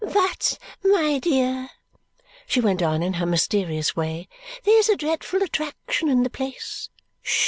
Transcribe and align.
"But, 0.15 0.57
my 0.83 1.19
dear," 1.19 1.69
she 2.47 2.59
went 2.59 2.81
on 2.81 3.03
in 3.03 3.13
her 3.13 3.25
mysterious 3.27 3.95
way, 3.95 4.27
"there's 4.63 4.89
a 4.89 4.95
dreadful 4.95 5.43
attraction 5.43 6.09
in 6.09 6.23
the 6.23 6.29
place. 6.31 6.89